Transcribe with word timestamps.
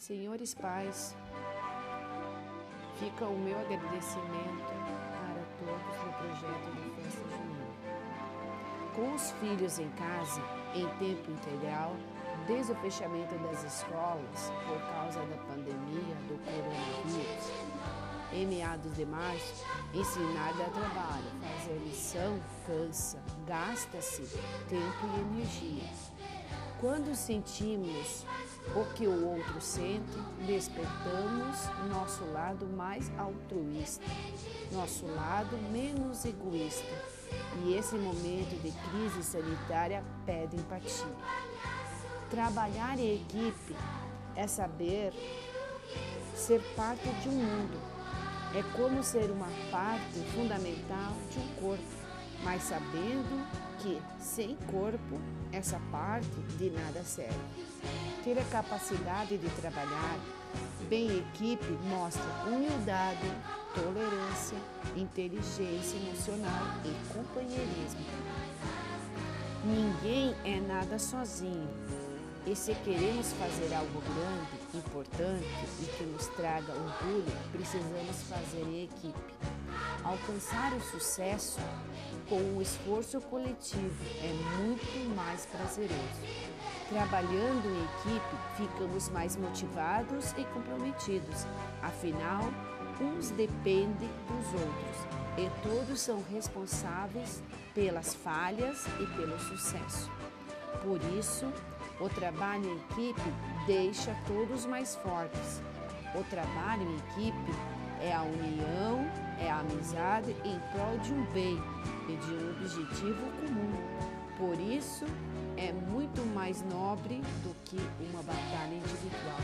Senhores 0.00 0.54
pais, 0.54 1.14
fica 2.98 3.26
o 3.26 3.38
meu 3.38 3.54
agradecimento 3.60 4.72
para 5.12 5.44
todos 5.58 6.06
no 6.06 6.12
projeto 6.14 6.70
de 6.72 7.02
Festa 7.02 7.20
Junina. 7.28 7.66
Com 8.96 9.14
os 9.14 9.30
filhos 9.32 9.78
em 9.78 9.90
casa, 9.90 10.40
em 10.74 10.88
tempo 10.98 11.30
integral, 11.30 11.94
desde 12.46 12.72
o 12.72 12.76
fechamento 12.76 13.36
das 13.40 13.62
escolas 13.62 14.50
por 14.66 14.80
causa 14.90 15.20
da 15.20 15.36
pandemia 15.36 16.14
do 16.28 16.42
coronavírus, 16.46 17.52
em 18.32 18.46
meados 18.46 18.96
de 18.96 19.04
março, 19.04 19.66
ensinar 19.92 20.54
dá 20.56 20.64
trabalho, 20.70 21.30
fazer 21.42 21.78
lição 21.84 22.40
cansa, 22.66 23.22
gasta-se 23.46 24.22
tempo 24.66 25.06
e 25.14 25.20
energia. 25.20 25.90
Quando 26.80 27.14
sentimos 27.14 28.24
o 28.74 28.84
que 28.94 29.06
o 29.06 29.26
outro 29.26 29.60
sente, 29.60 30.18
despertamos 30.46 31.68
nosso 31.88 32.24
lado 32.32 32.66
mais 32.66 33.10
altruísta, 33.18 34.04
nosso 34.72 35.06
lado 35.06 35.56
menos 35.72 36.24
egoísta. 36.24 36.86
E 37.64 37.74
esse 37.74 37.96
momento 37.96 38.60
de 38.62 38.70
crise 38.70 39.22
sanitária 39.22 40.04
pede 40.24 40.56
empatia. 40.56 41.06
Trabalhar 42.30 42.98
em 42.98 43.16
equipe 43.16 43.74
é 44.36 44.46
saber 44.46 45.12
ser 46.34 46.60
parte 46.76 47.08
de 47.20 47.28
um 47.28 47.32
mundo. 47.32 47.78
É 48.54 48.62
como 48.76 49.02
ser 49.02 49.30
uma 49.30 49.48
parte 49.70 50.18
fundamental 50.34 51.12
de 51.30 51.38
um 51.38 51.48
corpo 51.60 51.99
mas 52.42 52.62
sabendo 52.62 53.46
que 53.78 54.00
sem 54.18 54.56
corpo 54.70 55.20
essa 55.52 55.80
parte 55.90 56.28
de 56.58 56.70
nada 56.70 57.02
serve. 57.02 57.38
Ter 58.22 58.38
a 58.38 58.44
capacidade 58.44 59.38
de 59.38 59.48
trabalhar 59.60 60.18
bem 60.88 61.08
em 61.08 61.18
equipe 61.18 61.72
mostra 61.88 62.22
humildade, 62.46 63.30
tolerância, 63.74 64.58
inteligência 64.96 65.96
emocional 65.96 66.66
e 66.84 67.14
companheirismo. 67.14 68.04
Ninguém 69.64 70.34
é 70.44 70.60
nada 70.60 70.98
sozinho. 70.98 71.68
E 72.46 72.56
se 72.56 72.74
queremos 72.76 73.32
fazer 73.34 73.74
algo 73.74 74.00
grande, 74.00 74.78
importante 74.78 75.46
e 75.82 75.84
que 75.84 76.04
nos 76.04 76.26
traga 76.28 76.72
orgulho, 76.72 77.32
precisamos 77.52 78.22
fazer 78.28 78.62
em 78.62 78.84
equipe. 78.84 79.34
Alcançar 80.10 80.72
o 80.72 80.80
sucesso 80.80 81.60
com 82.28 82.40
o 82.56 82.60
esforço 82.60 83.20
coletivo 83.20 84.04
é 84.20 84.32
muito 84.58 85.14
mais 85.14 85.46
prazeroso. 85.46 85.94
Trabalhando 86.88 87.64
em 87.64 87.84
equipe, 87.84 88.36
ficamos 88.56 89.08
mais 89.10 89.36
motivados 89.36 90.32
e 90.32 90.44
comprometidos. 90.46 91.46
Afinal, 91.80 92.42
uns 93.00 93.30
dependem 93.30 94.10
dos 94.26 94.46
outros 94.60 94.96
e 95.38 95.48
todos 95.62 96.00
são 96.00 96.24
responsáveis 96.28 97.40
pelas 97.72 98.12
falhas 98.12 98.84
e 98.98 99.06
pelo 99.14 99.38
sucesso. 99.38 100.10
Por 100.82 101.00
isso, 101.16 101.46
o 102.00 102.08
trabalho 102.08 102.64
em 102.64 102.76
equipe 102.78 103.32
deixa 103.64 104.12
todos 104.26 104.66
mais 104.66 104.96
fortes. 104.96 105.62
O 106.16 106.24
trabalho 106.24 106.82
em 106.82 106.96
equipe 106.96 107.79
é 108.02 108.12
a 108.14 108.22
união, 108.22 109.06
é 109.38 109.50
a 109.50 109.60
amizade 109.60 110.30
em 110.44 110.58
prol 110.72 110.98
de 110.98 111.12
um 111.12 111.24
bem 111.32 111.58
e 112.08 112.16
de 112.16 112.32
um 112.32 112.50
objetivo 112.52 113.20
comum. 113.40 114.10
Por 114.36 114.58
isso, 114.58 115.04
é 115.56 115.72
muito 115.72 116.22
mais 116.34 116.62
nobre 116.62 117.20
do 117.42 117.54
que 117.64 117.76
uma 118.10 118.22
batalha 118.22 118.74
individual. 118.74 119.40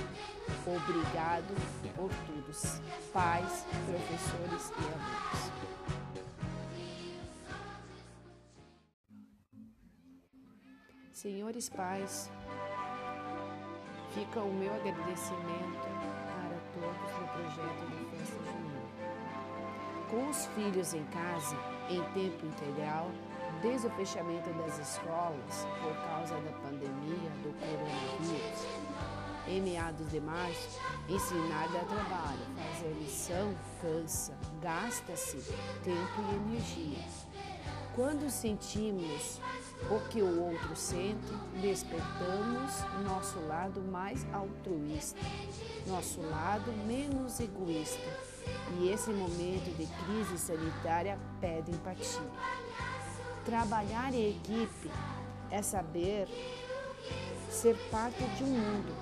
Obrigado 0.66 1.54
por 1.94 2.10
todos, 2.26 2.80
pais, 3.12 3.66
professores 3.84 4.70
e 4.70 4.84
alunos. 4.84 5.56
Senhores 11.12 11.68
pais, 11.68 12.30
fica 14.14 14.40
o 14.40 14.52
meu 14.52 14.72
agradecimento 14.74 15.88
para 16.26 16.58
todos 16.72 17.10
no 17.20 17.26
projeto. 17.28 17.95
Com 20.10 20.30
os 20.30 20.46
filhos 20.54 20.94
em 20.94 21.04
casa, 21.06 21.56
em 21.90 22.00
tempo 22.12 22.46
integral, 22.46 23.10
desde 23.60 23.86
o 23.86 23.90
fechamento 23.90 24.48
das 24.54 24.78
escolas 24.78 25.66
por 25.82 25.94
causa 26.06 26.34
da 26.36 26.52
pandemia 26.62 27.30
do 27.42 27.52
coronavírus, 27.58 28.66
em 29.48 29.60
meados 29.60 30.08
de 30.10 30.20
março, 30.20 30.80
ensinar 31.08 31.68
dá 31.72 31.80
trabalho, 31.80 32.38
fazer 32.56 32.92
lição 33.00 33.54
cansa, 33.80 34.36
gasta-se 34.60 35.38
tempo 35.82 36.22
e 36.30 36.34
energia. 36.36 37.04
Quando 37.94 38.30
sentimos 38.30 39.40
o 39.90 40.08
que 40.08 40.20
o 40.20 40.42
outro 40.42 40.76
sente, 40.76 41.32
despertamos 41.60 42.84
nosso 43.04 43.40
lado 43.46 43.80
mais 43.80 44.26
altruísta, 44.34 45.18
nosso 45.86 46.20
lado 46.20 46.70
menos 46.86 47.40
egoísta. 47.40 48.35
E 48.78 48.90
esse 48.90 49.10
momento 49.10 49.74
de 49.76 49.86
crise 50.04 50.38
sanitária 50.38 51.18
pede 51.40 51.70
empatia. 51.70 52.30
Trabalhar 53.44 54.12
em 54.12 54.30
equipe 54.30 54.90
é 55.50 55.62
saber 55.62 56.28
ser 57.50 57.76
parte 57.90 58.22
de 58.36 58.44
um 58.44 58.48
mundo. 58.48 58.94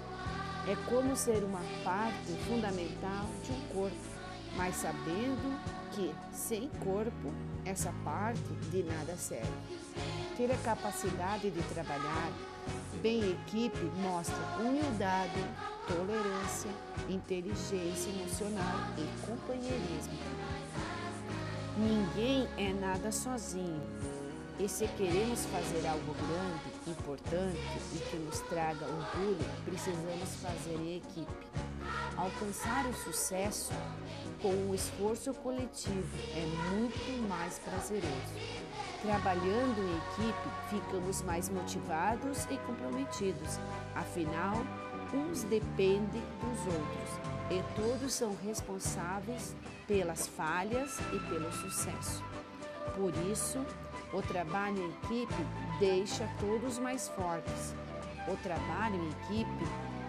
É 0.68 0.76
como 0.88 1.16
ser 1.16 1.42
uma 1.42 1.60
parte 1.82 2.32
fundamental 2.48 3.26
de 3.42 3.52
um 3.52 3.60
corpo, 3.74 3.96
mas 4.56 4.76
sabendo 4.76 5.60
que 5.92 6.14
sem 6.32 6.68
corpo 6.82 7.32
essa 7.64 7.92
parte 8.04 8.40
de 8.70 8.82
nada 8.82 9.16
serve. 9.16 9.52
Ter 10.36 10.50
a 10.50 10.58
capacidade 10.58 11.50
de 11.50 11.62
trabalhar 11.74 12.32
bem 13.02 13.20
em 13.20 13.32
equipe 13.32 13.84
mostra 14.00 14.36
humildade, 14.58 15.44
tolerância, 15.86 16.70
inteligência 17.08 18.08
emocional 18.08 18.88
e 18.96 19.26
companheirismo. 19.26 20.18
Ninguém 21.76 22.48
é 22.56 22.72
nada 22.72 23.10
sozinho. 23.10 23.82
E 24.58 24.68
se 24.68 24.86
queremos 24.86 25.44
fazer 25.46 25.84
algo 25.88 26.14
grande, 26.14 26.90
importante 26.90 27.58
e 27.92 27.98
que 27.98 28.16
nos 28.16 28.38
traga 28.42 28.86
orgulho, 28.86 29.44
precisamos 29.64 30.36
fazer 30.40 30.76
em 30.76 30.98
equipe. 30.98 31.46
Alcançar 32.16 32.86
o 32.86 32.94
sucesso 32.94 33.72
com 34.40 34.70
o 34.70 34.74
esforço 34.74 35.34
coletivo 35.34 36.16
é 36.36 36.46
muito 36.70 37.28
mais 37.28 37.58
prazeroso. 37.58 38.06
Trabalhando 39.02 39.78
em 39.80 39.96
equipe, 39.96 40.48
mais 41.22 41.48
motivados 41.48 42.44
e 42.50 42.56
comprometidos. 42.58 43.58
Afinal, 43.94 44.56
uns 45.12 45.44
dependem 45.44 46.22
dos 46.40 46.66
outros 46.66 47.34
e 47.50 47.62
todos 47.74 48.12
são 48.12 48.36
responsáveis 48.44 49.54
pelas 49.86 50.26
falhas 50.26 50.98
e 51.12 51.18
pelo 51.28 51.52
sucesso. 51.52 52.22
Por 52.96 53.12
isso, 53.30 53.64
o 54.12 54.22
trabalho 54.22 54.78
em 54.78 54.88
equipe 54.90 55.46
deixa 55.78 56.28
todos 56.40 56.78
mais 56.78 57.08
fortes. 57.08 57.74
O 58.28 58.36
trabalho 58.36 58.96
em 58.96 59.10
equipe 59.10 59.64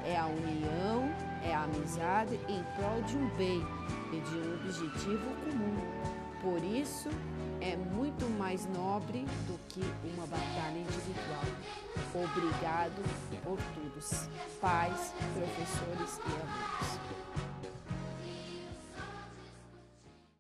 é 0.06 0.18
a 0.18 0.28
união, 0.28 1.10
é 1.44 1.54
a 1.54 1.64
amizade 1.64 2.40
em 2.48 2.64
prol 2.76 3.02
de 3.02 3.18
um 3.18 3.28
bem 3.36 3.62
e 4.14 4.20
de 4.22 4.38
um 4.38 4.56
objetivo 4.56 5.26
comum. 5.44 6.15
Por 6.46 6.64
isso, 6.64 7.10
é 7.60 7.76
muito 7.76 8.30
mais 8.38 8.68
nobre 8.68 9.26
do 9.48 9.60
que 9.68 9.82
uma 10.14 10.28
batalha 10.28 10.78
individual. 10.78 11.42
Obrigado 12.14 13.02
por 13.44 13.58
todos, 13.74 14.30
pais, 14.62 15.12
professores 15.34 16.20
e 16.20 16.30
alunos. 16.30 17.35